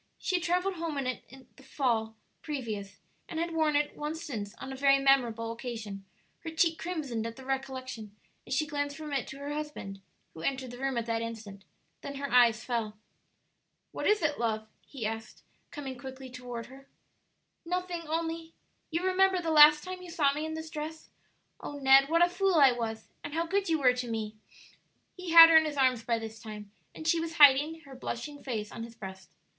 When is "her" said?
6.39-6.49, 9.37-9.53, 12.15-12.31, 16.65-16.87, 25.51-25.57, 27.81-27.93